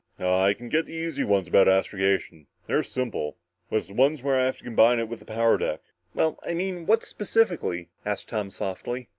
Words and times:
"Ah 0.19 0.41
I 0.45 0.55
can 0.55 0.67
get 0.67 0.87
the 0.87 0.95
easy 0.95 1.23
ones 1.23 1.47
about 1.47 1.67
astrogation. 1.67 2.47
They're 2.65 2.81
simple. 2.81 3.37
But 3.69 3.75
it's 3.75 3.87
the 3.89 3.93
ones 3.93 4.23
where 4.23 4.33
I 4.35 4.45
have 4.45 4.57
to 4.57 4.63
combine 4.63 4.97
it 4.97 5.07
with 5.07 5.19
the 5.19 5.25
power 5.25 5.59
deck." 5.59 5.79
"Well 6.15 6.39
I 6.43 6.55
mean 6.55 6.87
what 6.87 7.03
specifically?" 7.03 7.89
asked 8.03 8.29
Tom 8.29 8.49
softly. 8.49 9.09